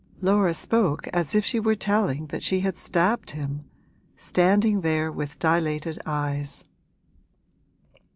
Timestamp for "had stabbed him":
2.61-3.65